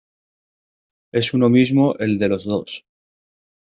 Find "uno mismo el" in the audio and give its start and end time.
1.35-2.17